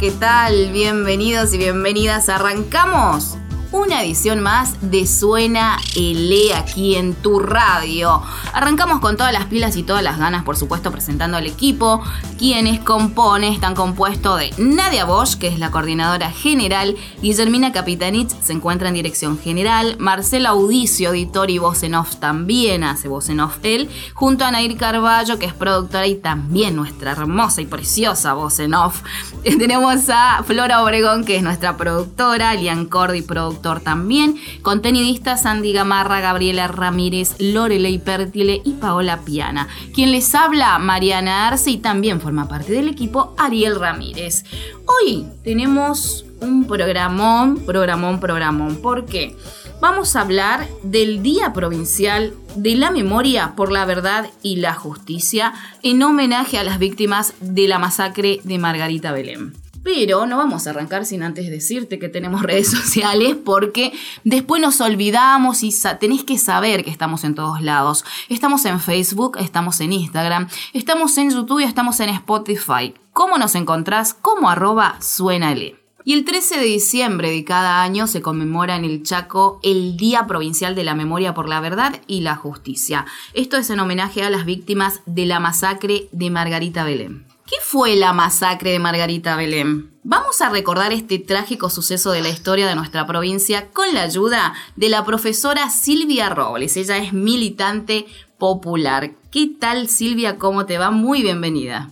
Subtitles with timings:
[0.00, 0.72] ¿Qué tal?
[0.72, 2.30] Bienvenidos y bienvenidas.
[2.30, 3.36] Arrancamos
[3.72, 8.20] una edición más de Suena E aquí en tu radio.
[8.52, 12.02] Arrancamos con todas las pilas y todas las ganas, por supuesto, presentando al equipo.
[12.36, 18.52] Quienes componen están compuestos de Nadia Bosch, que es la coordinadora general, Guillermina Capitanich se
[18.52, 23.40] encuentra en dirección general, Marcela Audicio, editor y voz en off también hace voz en
[23.40, 28.32] off él, junto a Nair Carballo, que es productora y también nuestra hermosa y preciosa
[28.32, 29.02] voz en off.
[29.44, 36.20] Tenemos a Flora Obregón, que es nuestra productora, Lian Cordi, productora también, contenidistas Sandy Gamarra,
[36.20, 39.68] Gabriela Ramírez, Lorelei Pértile y Paola Piana.
[39.94, 44.44] Quien les habla, Mariana Arce y también forma parte del equipo Ariel Ramírez.
[44.86, 48.76] Hoy tenemos un programón, programón, programón.
[48.76, 49.36] ¿Por qué?
[49.80, 55.54] Vamos a hablar del Día Provincial de la Memoria por la Verdad y la Justicia
[55.82, 59.59] en homenaje a las víctimas de la masacre de Margarita Belén.
[59.82, 63.92] Pero no vamos a arrancar sin antes decirte que tenemos redes sociales porque
[64.24, 68.04] después nos olvidamos y tenés que saber que estamos en todos lados.
[68.28, 72.94] Estamos en Facebook, estamos en Instagram, estamos en YouTube y estamos en Spotify.
[73.12, 74.14] ¿Cómo nos encontrás?
[74.14, 75.76] Como arroba suénale.
[76.02, 80.26] Y el 13 de diciembre de cada año se conmemora en el Chaco el Día
[80.26, 83.04] Provincial de la Memoria por la Verdad y la Justicia.
[83.34, 87.29] Esto es en homenaje a las víctimas de la masacre de Margarita Belén.
[87.50, 89.90] ¿Qué fue la masacre de Margarita Belén?
[90.04, 94.54] Vamos a recordar este trágico suceso de la historia de nuestra provincia con la ayuda
[94.76, 96.76] de la profesora Silvia Robles.
[96.76, 98.06] Ella es militante
[98.38, 99.10] popular.
[99.32, 100.38] ¿Qué tal Silvia?
[100.38, 100.92] ¿Cómo te va?
[100.92, 101.90] Muy bienvenida.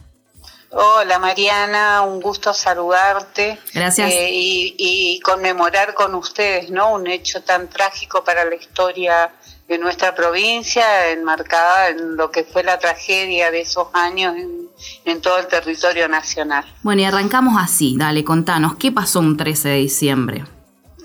[0.70, 3.58] Hola Mariana, un gusto saludarte.
[3.74, 4.12] Gracias.
[4.12, 6.92] Eh, y, y, conmemorar con ustedes, ¿no?
[6.92, 9.32] Un hecho tan trágico para la historia
[9.66, 14.67] de nuestra provincia, enmarcada en lo que fue la tragedia de esos años en,
[15.20, 16.64] todo el territorio nacional.
[16.82, 20.44] Bueno, y arrancamos así, dale, contanos, ¿qué pasó un 13 de diciembre?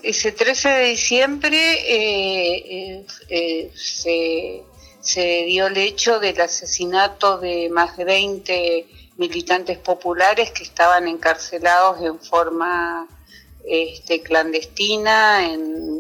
[0.02, 4.64] Ese 13 de diciembre eh, eh, eh, se,
[5.00, 8.86] se dio el hecho del asesinato de más de 20
[9.18, 13.08] militantes populares que estaban encarcelados en forma
[13.66, 15.94] este, clandestina en,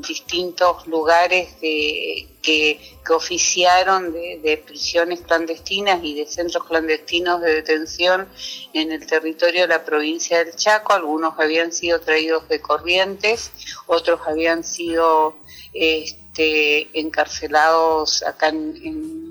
[0.00, 2.80] distintos lugares que, que,
[3.10, 8.26] oficiaron de, prisiones clandestinas y de centros clandestinos de detención
[8.72, 10.94] en el territorio de la provincia del Chaco.
[10.94, 13.50] Algunos habían sido traídos de Corrientes,
[13.86, 15.36] otros habían sido
[15.74, 19.29] este, encarcelados acá en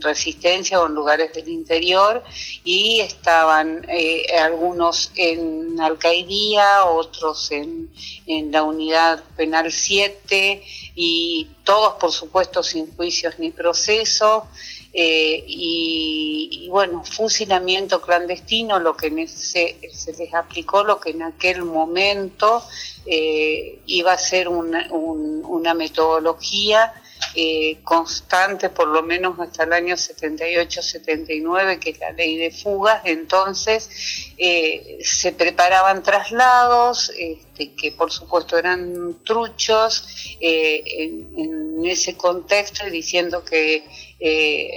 [0.00, 2.22] Resistencia o en lugares del interior
[2.64, 7.90] y estaban eh, algunos en Alcaidía, otros en,
[8.26, 10.62] en la unidad penal 7
[10.94, 14.44] y todos por supuesto sin juicios ni procesos.
[14.94, 21.64] Eh, y, bueno, fusilamiento clandestino, lo que se, se, les aplicó, lo que en aquel
[21.64, 22.62] momento
[23.06, 26.92] eh, iba a ser una, una metodología
[27.34, 33.00] eh, constante, por lo menos hasta el año 78-79, que es la ley de fugas.
[33.04, 33.88] Entonces
[34.36, 43.44] eh, se preparaban traslados, este, que por supuesto eran truchos, eh, en, ese contexto diciendo
[43.44, 43.84] que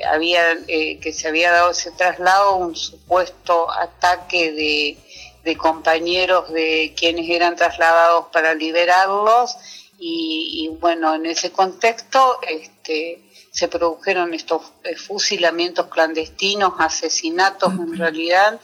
[0.10, 4.98] había, que se había dado ese traslado, un supuesto ataque
[5.44, 9.56] de compañeros de quienes eran trasladados para liberarlos
[9.98, 18.60] y, bueno, en ese contexto este, se produjeron estos eh, fusilamientos clandestinos, asesinatos en realidad,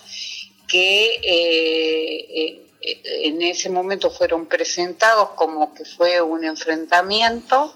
[0.67, 7.73] que eh, eh, en ese momento fueron presentados como que fue un enfrentamiento.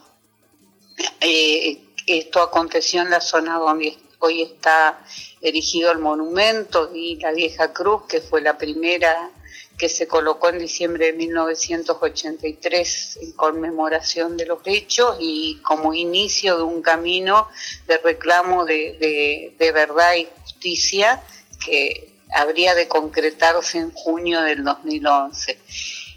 [1.22, 5.00] esto aconteció en la zona donde hoy está
[5.42, 9.32] erigido el monumento y la vieja cruz, que fue la primera
[9.78, 16.56] que se colocó en diciembre de 1983 en conmemoración de los hechos y como inicio
[16.58, 17.50] de un camino
[17.88, 21.22] de reclamo de, verdad y justicia
[21.64, 25.60] que habría de concretarse en junio del 2011.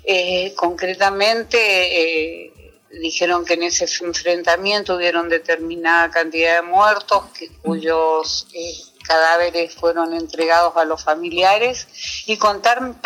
[0.04, 2.52] Eh, concretamente, eh,
[2.90, 8.75] dijeron que en ese enfrentamiento hubieron determinada cantidad de muertos, que, cuyos eh,
[9.06, 11.87] cadáveres fueron entregados a los familiares
[12.26, 12.96] y con tal,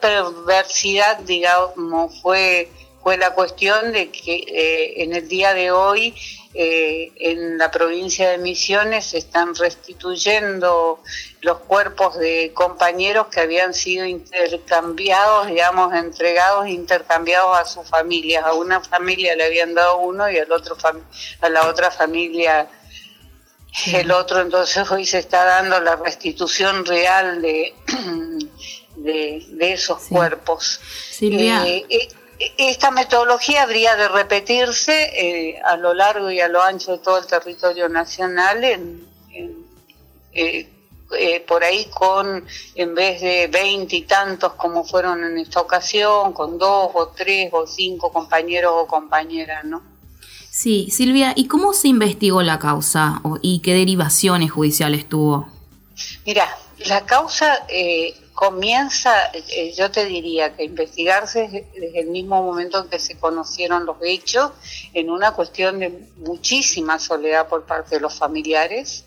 [0.00, 2.70] perversidad, digamos, fue,
[3.02, 6.14] fue la cuestión de que eh, en el día de hoy
[6.54, 11.02] eh, en la provincia de Misiones se están restituyendo
[11.42, 18.44] los cuerpos de compañeros que habían sido intercambiados, digamos, entregados, intercambiados a sus familias.
[18.44, 20.76] A una familia le habían dado uno y al otro
[21.40, 22.68] a la otra familia
[23.86, 24.40] el otro.
[24.40, 27.74] Entonces hoy se está dando la restitución real de,
[28.96, 30.80] de, esos cuerpos.
[31.10, 31.66] Silvia.
[31.66, 32.08] Eh, eh,
[32.56, 37.18] esta metodología habría de repetirse eh, a lo largo y a lo ancho de todo
[37.18, 39.06] el territorio nacional, en,
[40.32, 40.68] eh,
[41.18, 42.44] eh, por ahí con,
[42.74, 47.50] en vez de veinte y tantos como fueron en esta ocasión, con dos o tres
[47.52, 49.82] o cinco compañeros o compañeras, ¿no?
[50.50, 55.48] Sí, Silvia, ¿y cómo se investigó la causa y qué derivaciones judiciales tuvo?
[56.26, 56.48] Mira,
[56.86, 57.66] la causa
[58.38, 63.84] comienza, eh, yo te diría que investigarse desde el mismo momento en que se conocieron
[63.84, 64.52] los hechos,
[64.94, 69.04] en una cuestión de muchísima soledad por parte de los familiares,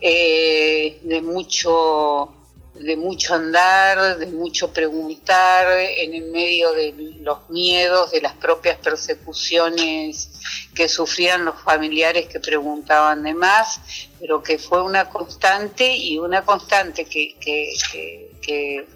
[0.00, 2.32] eh, de mucho
[2.80, 8.78] de mucho andar, de mucho preguntar, en el medio de los miedos, de las propias
[8.78, 10.30] persecuciones
[10.74, 13.80] que sufrían los familiares que preguntaban de más,
[14.18, 18.86] pero que fue una constante y una constante que, que,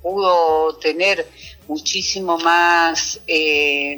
[0.00, 1.28] pudo tener
[1.68, 3.96] muchísimo más, eh,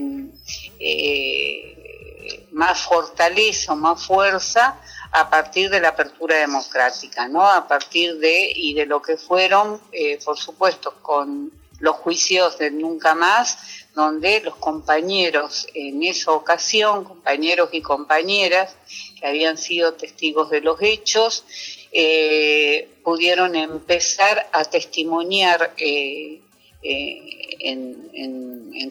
[0.81, 4.81] eh, más fortaleza, más fuerza
[5.12, 7.47] a partir de la apertura democrática, ¿no?
[7.47, 12.70] A partir de y de lo que fueron, eh, por supuesto, con los juicios de
[12.70, 13.58] nunca más,
[13.94, 18.76] donde los compañeros en esa ocasión, compañeros y compañeras
[19.19, 21.44] que habían sido testigos de los hechos,
[21.93, 26.41] eh, pudieron empezar a testimoniar eh,
[26.82, 27.96] eh, en,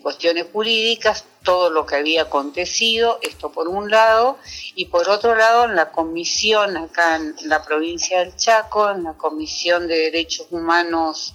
[0.01, 4.37] cuestiones jurídicas todo lo que había acontecido, esto por un lado,
[4.75, 9.13] y por otro lado en la comisión acá en la provincia del Chaco, en la
[9.13, 11.33] Comisión de Derechos Humanos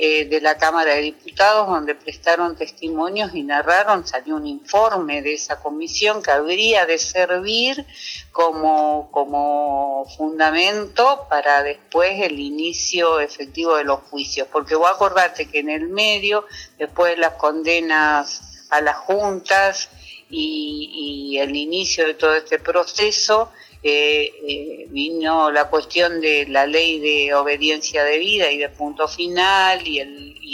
[0.00, 5.34] eh, de la Cámara de Diputados, donde prestaron testimonios y narraron, salió un informe de
[5.34, 7.84] esa comisión que habría de servir
[8.30, 14.46] como, como fundamento para después el inicio efectivo de los juicios.
[14.52, 16.44] Porque vos acordate que en el medio,
[16.78, 19.90] después de las condenas a las juntas
[20.30, 23.50] y, y el inicio de todo este proceso,
[23.82, 29.86] eh, vino la cuestión de la ley de obediencia de vida y de punto final
[29.86, 30.00] y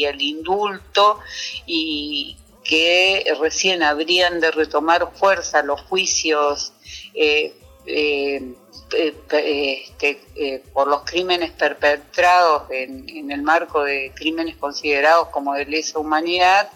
[0.04, 1.20] el, indulto
[1.66, 6.74] y que recién habrían de retomar fuerza los juicios
[7.14, 7.54] eh,
[7.86, 8.54] eh,
[8.94, 15.98] este, por los crímenes perpetrados en, en, el marco de crímenes considerados como de lesa
[15.98, 16.70] humanidad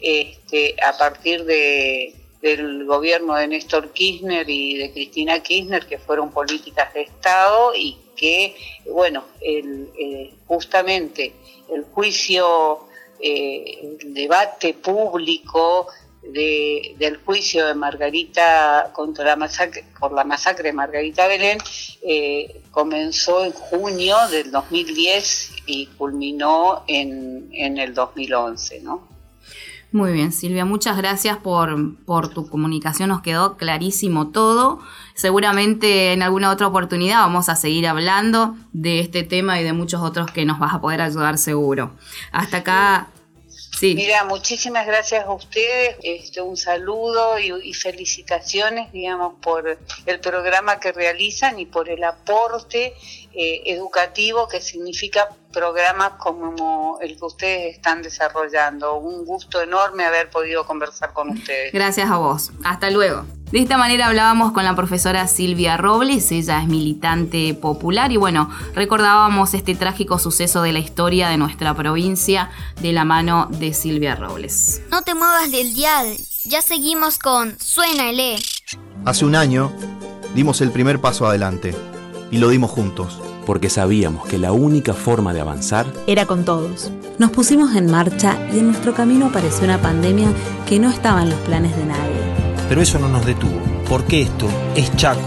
[0.00, 6.30] este, a partir de, del gobierno de Néstor Kirchner y de Cristina Kirchner, que fueron
[6.30, 8.56] políticas de Estado y que,
[8.90, 11.32] bueno, el, eh, justamente
[11.70, 12.86] el juicio,
[13.20, 15.88] eh, el debate público
[16.22, 21.58] de, del juicio de Margarita contra la masacre, por la masacre de Margarita Belén
[22.02, 29.08] eh, comenzó en junio del 2010 y culminó en, en el 2011, ¿no?
[29.92, 34.78] Muy bien, Silvia, muchas gracias por, por tu comunicación, nos quedó clarísimo todo.
[35.14, 40.00] Seguramente en alguna otra oportunidad vamos a seguir hablando de este tema y de muchos
[40.00, 41.96] otros que nos vas a poder ayudar seguro.
[42.30, 43.08] Hasta acá
[43.82, 50.92] Mira, muchísimas gracias a ustedes, este, un saludo y, felicitaciones, digamos, por el programa que
[50.92, 52.94] realizan y por el aporte
[53.32, 58.96] eh, educativo que significa programas como el que ustedes están desarrollando.
[58.96, 61.72] Un gusto enorme haber podido conversar con ustedes.
[61.72, 62.52] Gracias a vos.
[62.64, 63.24] Hasta luego.
[63.52, 68.48] De esta manera hablábamos con la profesora Silvia Robles, ella es militante popular y bueno,
[68.76, 72.48] recordábamos este trágico suceso de la historia de nuestra provincia
[72.80, 74.82] de la mano de Silvia Robles.
[74.92, 78.38] No te muevas del dial, ya seguimos con Suena el E.
[79.04, 79.72] Hace un año
[80.32, 81.74] dimos el primer paso adelante
[82.30, 83.18] y lo dimos juntos.
[83.50, 86.92] Porque sabíamos que la única forma de avanzar era con todos.
[87.18, 90.28] Nos pusimos en marcha y en nuestro camino apareció una pandemia
[90.68, 92.14] que no estaba en los planes de nadie.
[92.68, 95.20] Pero eso no nos detuvo, porque esto es Chaco.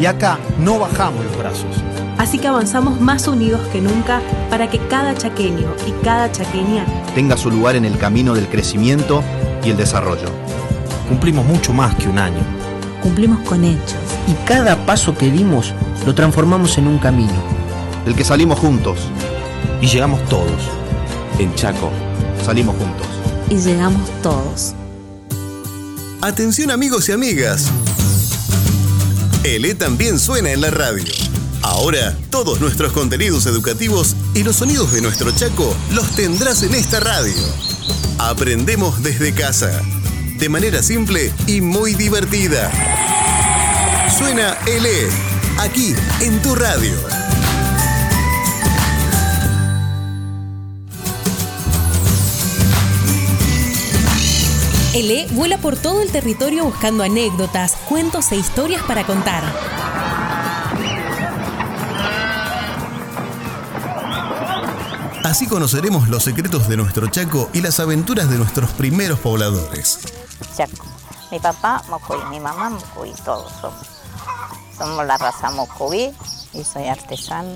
[0.00, 1.70] Y acá no bajamos los brazos.
[2.18, 7.36] Así que avanzamos más unidos que nunca para que cada chaqueño y cada chaqueña tenga
[7.36, 9.22] su lugar en el camino del crecimiento
[9.64, 10.30] y el desarrollo.
[11.08, 12.42] Cumplimos mucho más que un año.
[13.04, 13.94] Cumplimos con hechos.
[14.26, 15.72] Y cada paso que dimos
[16.04, 17.58] lo transformamos en un camino.
[18.08, 18.98] Del que salimos juntos.
[19.82, 20.62] Y llegamos todos.
[21.38, 21.92] En Chaco.
[22.42, 23.06] Salimos juntos.
[23.50, 24.72] Y llegamos todos.
[26.22, 27.66] Atención amigos y amigas.
[29.44, 31.04] ELE también suena en la radio.
[31.60, 37.00] Ahora, todos nuestros contenidos educativos y los sonidos de nuestro Chaco los tendrás en esta
[37.00, 37.36] radio.
[38.16, 39.82] Aprendemos desde casa,
[40.38, 42.70] de manera simple y muy divertida.
[44.16, 45.08] Suena ELE,
[45.58, 47.27] aquí en tu radio.
[54.98, 59.44] ELE vuela por todo el territorio buscando anécdotas, cuentos e historias para contar.
[65.22, 70.00] Así conoceremos los secretos de nuestro Chaco y las aventuras de nuestros primeros pobladores.
[70.56, 70.84] Chaco.
[71.30, 73.86] Mi papá Mocoví, mi mamá Mocoví, todos somos.
[74.76, 76.10] Somos la raza Mocoví
[76.54, 77.54] y soy artesano.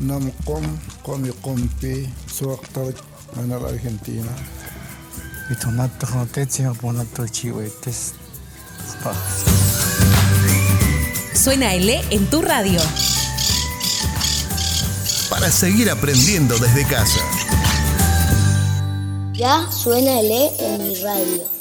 [0.00, 0.64] Namcom,
[1.02, 2.94] come compi, soy actor
[3.36, 4.30] en la Argentina.
[5.50, 8.14] Y tomate joteche, ponato chihuetes.
[11.34, 12.80] Suena ELE en tu radio
[15.30, 17.20] para seguir aprendiendo desde casa.
[19.32, 21.57] Ya suena el E en mi radio.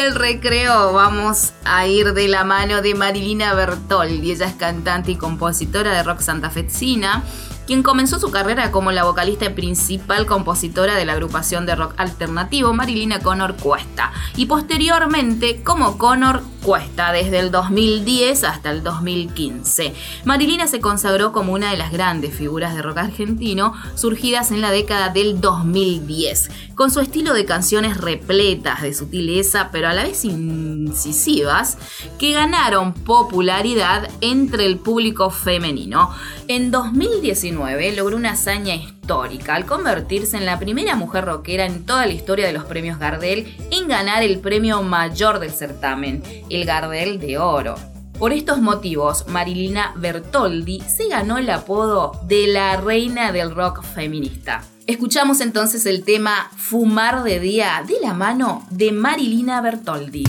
[0.00, 4.32] El recreo vamos a ir de la mano de Marilina Bertoldi.
[4.32, 7.22] Ella es cantante y compositora de rock santafesina
[7.66, 11.94] quien comenzó su carrera como la vocalista y principal compositora de la agrupación de rock
[11.98, 19.94] alternativo Marilina Connor Cuesta, y posteriormente como Connor Cuesta desde el 2010 hasta el 2015.
[20.24, 24.70] Marilina se consagró como una de las grandes figuras de rock argentino surgidas en la
[24.70, 30.24] década del 2010, con su estilo de canciones repletas de sutileza pero a la vez
[30.26, 31.78] incisivas,
[32.18, 36.14] que ganaron popularidad entre el público femenino.
[36.46, 38.74] En 2019 logró una hazaña
[39.10, 43.56] al convertirse en la primera mujer rockera en toda la historia de los premios Gardel
[43.72, 47.74] en ganar el premio mayor del certamen, el Gardel de Oro.
[48.20, 54.62] Por estos motivos, Marilina Bertoldi se ganó el apodo de la reina del rock feminista.
[54.86, 60.22] Escuchamos entonces el tema Fumar de Día de la mano de Marilina Bertoldi.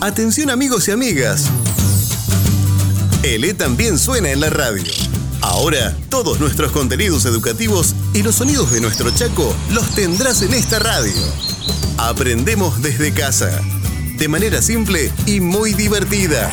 [0.00, 1.46] Atención amigos y amigas.
[3.24, 4.84] ELE también suena en la radio.
[5.40, 10.78] Ahora, todos nuestros contenidos educativos y los sonidos de nuestro Chaco los tendrás en esta
[10.78, 11.20] radio.
[11.98, 13.50] Aprendemos desde casa,
[14.16, 16.48] de manera simple y muy divertida.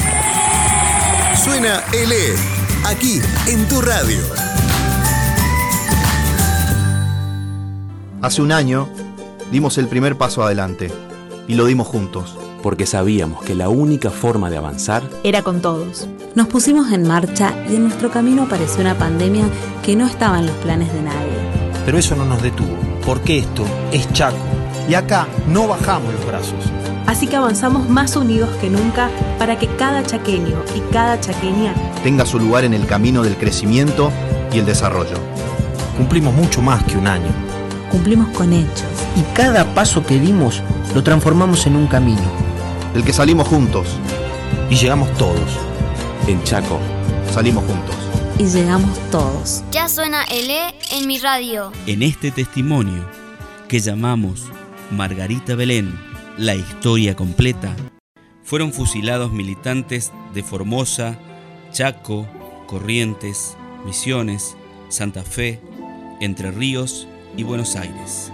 [1.44, 2.36] Suena ELE,
[2.86, 4.22] aquí en tu radio.
[8.24, 9.01] Hace un año
[9.52, 10.92] dimos el primer paso adelante
[11.48, 12.38] y lo dimos juntos.
[12.64, 16.08] Porque sabíamos que la única forma de avanzar era con todos.
[16.36, 19.46] Nos pusimos en marcha y en nuestro camino apareció una pandemia
[19.84, 21.42] que no estaba en los planes de nadie.
[21.86, 24.38] Pero eso no nos detuvo, porque esto es Chaco.
[24.88, 26.72] Y acá no bajamos los brazos.
[27.08, 32.28] Así que avanzamos más unidos que nunca para que cada chaqueño y cada chaqueña tenga
[32.28, 34.12] su lugar en el camino del crecimiento
[34.54, 35.18] y el desarrollo.
[35.98, 37.51] Cumplimos mucho más que un año.
[37.92, 38.88] Cumplimos con hechos.
[39.18, 40.64] Y cada paso que dimos
[40.96, 42.22] lo transformamos en un camino.
[42.96, 43.86] El que salimos juntos.
[44.70, 45.60] Y llegamos todos.
[46.26, 46.80] En Chaco.
[47.34, 47.96] Salimos juntos.
[48.40, 49.64] Y llegamos todos.
[49.72, 51.74] Ya suena ELE en mi radio.
[51.86, 53.04] En este testimonio
[53.68, 54.46] que llamamos
[54.90, 55.94] Margarita Belén,
[56.38, 57.76] la historia completa,
[58.44, 61.20] fueron fusilados militantes de Formosa,
[61.74, 62.26] Chaco,
[62.68, 64.56] Corrientes, Misiones,
[64.88, 65.60] Santa Fe,
[66.22, 68.32] Entre Ríos y Buenos Aires.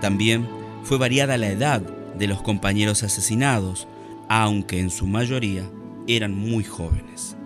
[0.00, 0.48] También
[0.82, 3.86] fue variada la edad de los compañeros asesinados,
[4.28, 5.70] aunque en su mayoría
[6.06, 7.36] eran muy jóvenes.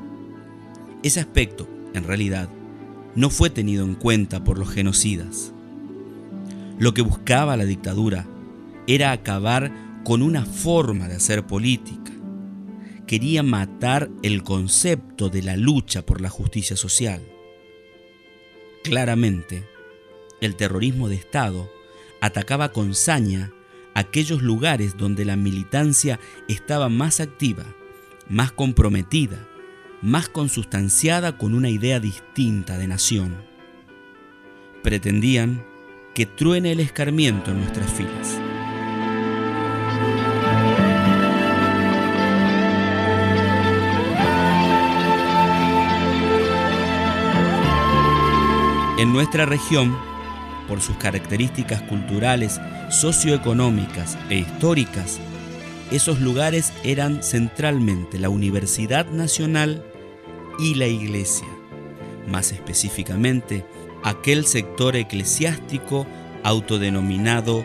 [1.03, 2.49] Ese aspecto, en realidad,
[3.15, 5.53] no fue tenido en cuenta por los genocidas.
[6.79, 8.27] Lo que buscaba la dictadura
[8.87, 9.73] era acabar
[10.05, 12.13] con una forma de hacer política.
[13.07, 17.23] Quería matar el concepto de la lucha por la justicia social.
[18.83, 19.65] Claramente,
[20.41, 21.71] el terrorismo de Estado
[22.21, 23.53] atacaba con saña
[23.95, 27.65] aquellos lugares donde la militancia estaba más activa,
[28.29, 29.39] más comprometida,
[30.03, 33.37] más consustanciada con una idea distinta de nación.
[34.83, 35.65] Pretendían
[36.15, 38.41] que truene el escarmiento en nuestras filas.
[48.99, 49.95] En nuestra región,
[50.69, 55.21] por sus características culturales, socioeconómicas e históricas,
[55.91, 59.85] esos lugares eran centralmente la Universidad Nacional
[60.59, 61.47] y la Iglesia,
[62.27, 63.65] más específicamente
[64.03, 66.07] aquel sector eclesiástico
[66.43, 67.65] autodenominado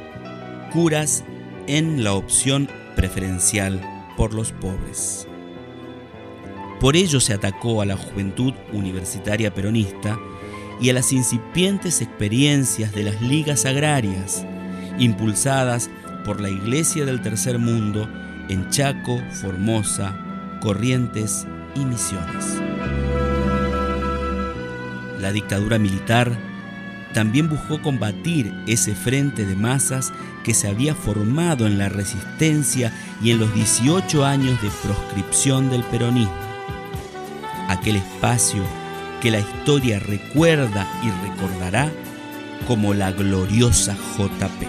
[0.72, 1.24] curas
[1.68, 3.82] en la opción preferencial
[4.18, 5.28] por los pobres.
[6.80, 10.20] Por ello se atacó a la juventud universitaria peronista
[10.82, 14.46] y a las incipientes experiencias de las ligas agrarias,
[14.98, 15.90] impulsadas
[16.26, 18.10] por la Iglesia del Tercer Mundo
[18.50, 20.18] en Chaco, Formosa,
[20.60, 22.60] Corrientes y Misiones.
[25.20, 26.36] La dictadura militar
[27.14, 30.12] también buscó combatir ese frente de masas
[30.44, 32.92] que se había formado en la resistencia
[33.22, 36.34] y en los 18 años de proscripción del peronismo.
[37.68, 38.64] Aquel espacio
[39.22, 41.92] que la historia recuerda y recordará
[42.68, 44.68] como la gloriosa JP.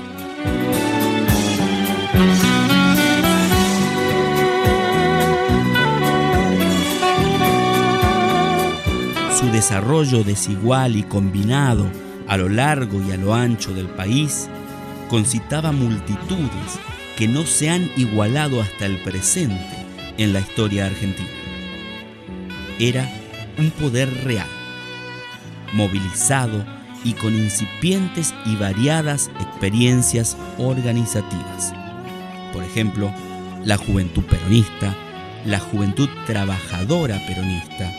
[9.39, 11.87] Su desarrollo desigual y combinado
[12.29, 14.49] a lo largo y a lo ancho del país
[15.09, 16.79] concitaba multitudes
[17.17, 19.87] que no se han igualado hasta el presente
[20.19, 21.29] en la historia argentina.
[22.79, 23.22] Era
[23.59, 24.49] un poder real,
[25.73, 26.65] movilizado
[27.05, 31.73] y con incipientes y variadas experiencias organizativas.
[32.53, 33.13] Por ejemplo,
[33.65, 34.95] la juventud peronista,
[35.45, 37.93] la juventud trabajadora peronista,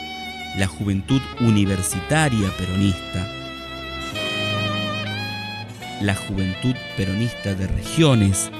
[0.57, 3.27] la juventud universitaria peronista,
[6.01, 8.51] la juventud peronista de regiones,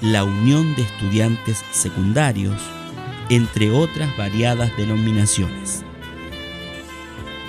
[0.00, 2.60] la Unión de Estudiantes Secundarios,
[3.28, 5.84] entre otras variadas denominaciones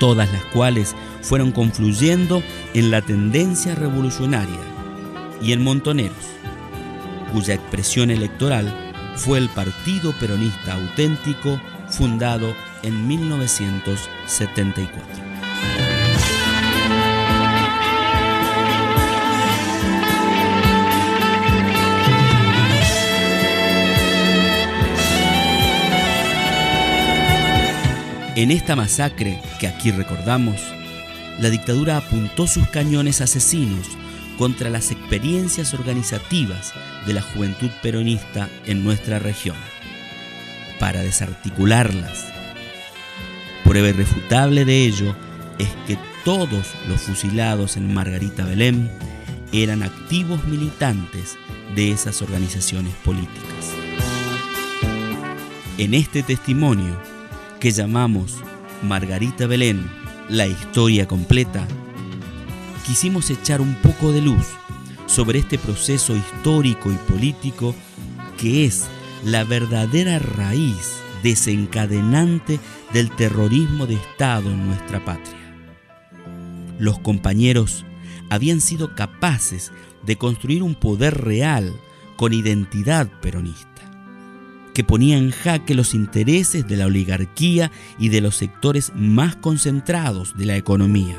[0.02, 2.42] todas las cuales fueron confluyendo
[2.74, 4.58] en la tendencia revolucionaria
[5.44, 6.18] y en Montoneros,
[7.32, 8.74] cuya expresión electoral
[9.16, 15.31] fue el Partido Peronista Auténtico fundado en 1974.
[28.36, 30.56] En esta masacre que aquí recordamos,
[31.40, 33.90] la dictadura apuntó sus cañones asesinos
[34.38, 36.74] contra las experiencias organizativas
[37.06, 39.58] de la juventud peronista en nuestra región,
[40.80, 42.26] para desarticularlas.
[43.66, 45.14] Prueba irrefutable de ello
[45.60, 48.90] es que todos los fusilados en Margarita Belén
[49.52, 51.38] eran activos militantes
[51.76, 53.74] de esas organizaciones políticas.
[55.78, 57.11] En este testimonio,
[57.62, 58.38] que llamamos
[58.82, 59.88] Margarita Belén,
[60.30, 61.68] la historia completa,
[62.88, 64.48] quisimos echar un poco de luz
[65.06, 67.76] sobre este proceso histórico y político
[68.40, 68.88] que es
[69.24, 72.60] la verdadera raíz desencadenante
[72.94, 75.38] del terrorismo de Estado en nuestra patria.
[76.80, 77.86] Los compañeros
[78.32, 79.72] habían sido capaces
[80.02, 81.72] de construir un poder real
[82.16, 83.71] con identidad peronista,
[84.74, 90.38] que ponía en jaque los intereses de la oligarquía y de los sectores más concentrados
[90.38, 91.18] de la economía.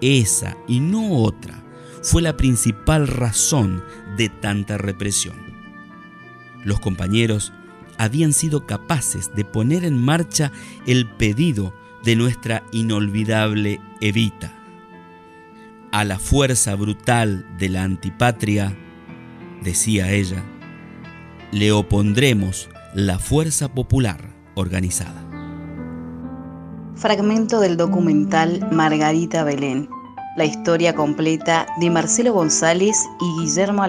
[0.00, 1.62] Esa y no otra
[2.02, 3.82] fue la principal razón
[4.16, 5.36] de tanta represión.
[6.64, 7.52] Los compañeros
[7.98, 10.50] habían sido capaces de poner en marcha
[10.86, 14.52] el pedido de nuestra inolvidable Evita.
[15.92, 18.76] A la fuerza brutal de la antipatria,
[19.62, 20.42] decía ella,
[21.52, 25.22] le opondremos la fuerza popular organizada.
[26.94, 29.88] Fragmento del documental Margarita Belén,
[30.38, 33.82] la historia completa de Marcelo González y Guillermo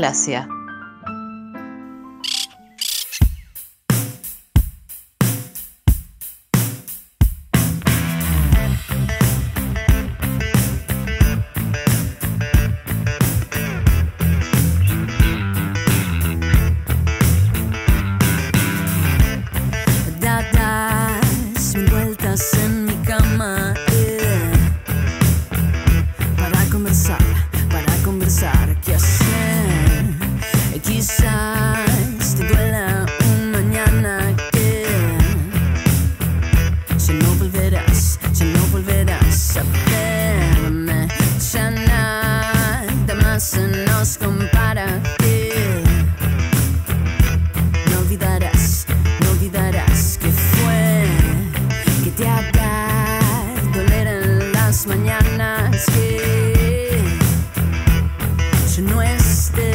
[59.44, 59.73] still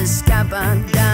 [0.00, 1.09] is scabbarda.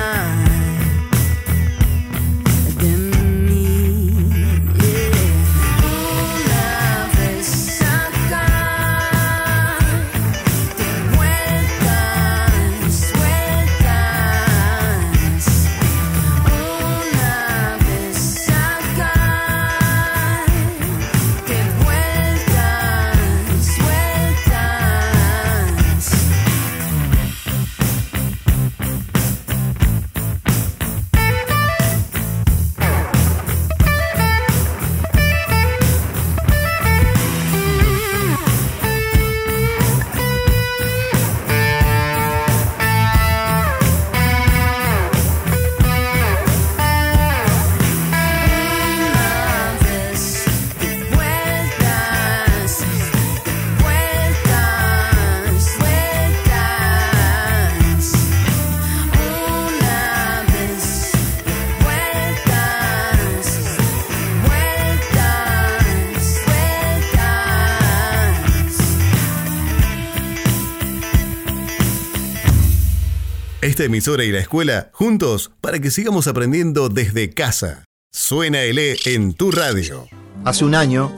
[73.76, 77.84] Esta emisora y la escuela juntos para que sigamos aprendiendo desde casa.
[78.10, 80.08] Suena el E en tu radio.
[80.46, 81.12] Hace un año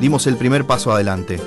[0.00, 1.38] dimos el primer paso adelante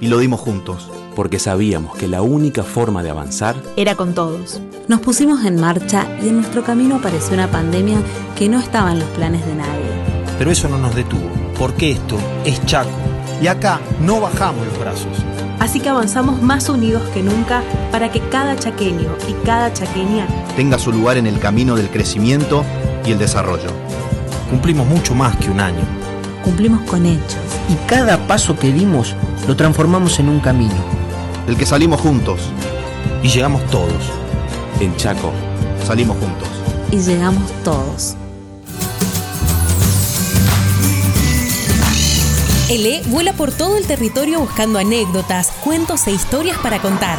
[0.00, 0.88] y lo dimos juntos.
[1.16, 4.60] porque sabíamos que la única forma de avanzar Era con todos.
[4.86, 7.98] Nos pusimos en marcha y en nuestro camino apareció una pandemia
[8.38, 9.90] que no estaba en los planes de nadie.
[10.38, 12.90] Pero eso no nos detuvo, porque esto es Chaco.
[13.42, 15.35] Y acá no bajamos los brazos.
[15.58, 20.78] Así que avanzamos más unidos que nunca para que cada chaqueño y cada chaqueña Tenga
[20.78, 22.64] su lugar en el camino del crecimiento
[23.04, 23.70] y el desarrollo.
[24.50, 25.82] Cumplimos mucho más que un año.
[26.44, 27.40] cumplimos con hechos.
[27.68, 29.14] Y cada paso que dimos
[29.48, 30.74] lo transformamos en un camino.
[31.46, 32.40] Del que salimos juntos.
[33.22, 34.12] Y llegamos todos.
[34.80, 35.32] en Chaco
[35.86, 36.48] Salimos juntos.
[36.90, 38.16] Y llegamos todos.
[42.68, 47.16] ELE vuela por todo el territorio buscando anécdotas, cuentos e historias para contar.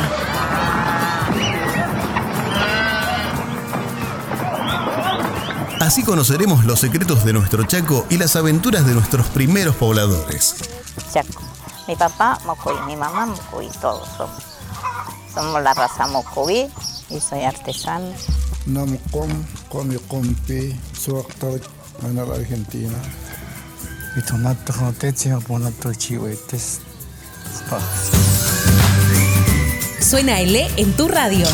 [5.79, 10.55] Así conoceremos los secretos de nuestro Chaco y las aventuras de nuestros primeros pobladores.
[11.13, 11.41] Chaco.
[11.88, 14.43] Mi papá Mocoví, mi mamá Mocoví, todos somos.
[15.33, 16.67] Somos la raza Mocoví
[17.10, 18.12] y soy artesano.
[18.65, 19.29] Namcom,
[19.69, 21.62] come compi, suaktar,
[22.03, 22.97] ana la Argentina.
[30.01, 31.45] Suena ELE en tu radio.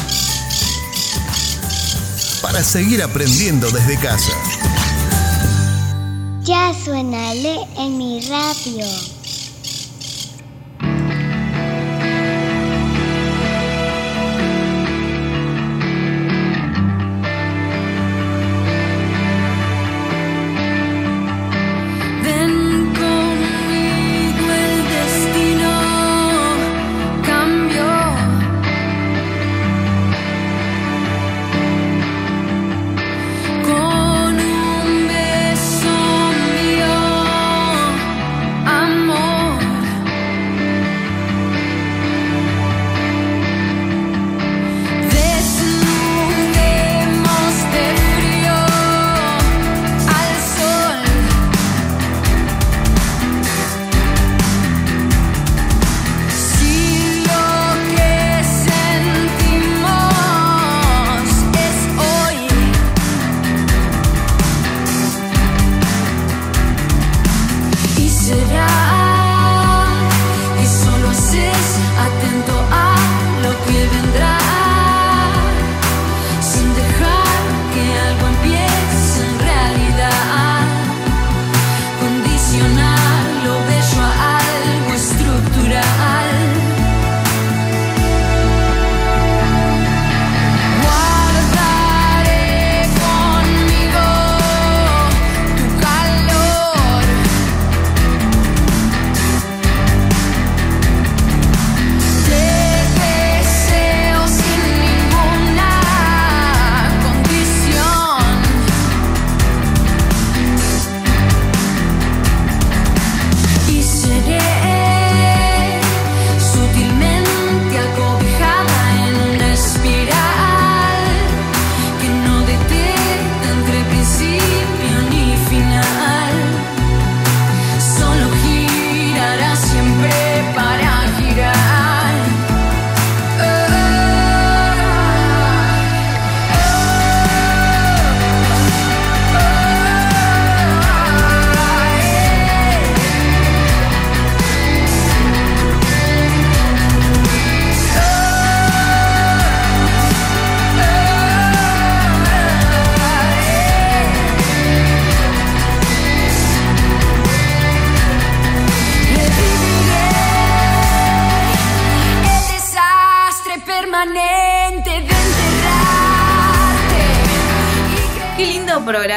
[2.42, 4.32] Para seguir aprendiendo desde casa.
[6.44, 9.13] Ya suena Le en mi radio.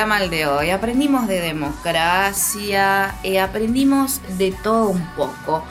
[0.07, 0.71] Programa el de hoy.
[0.71, 5.65] Aprendimos de democracia, eh, aprendimos de todo un poco.